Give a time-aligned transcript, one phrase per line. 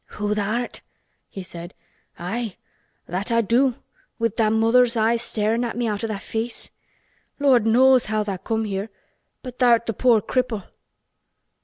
[0.17, 0.81] "Who tha' art?"
[1.29, 1.75] he said.
[2.17, 2.55] "Aye,
[3.05, 6.71] that I do—wi' tha' mother's eyes starin' at me out o' tha' face.
[7.37, 8.89] Lord knows how tha' come here.
[9.43, 10.63] But tha'rt th' poor cripple."